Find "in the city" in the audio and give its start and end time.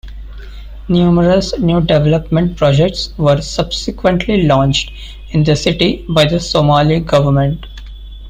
5.29-6.03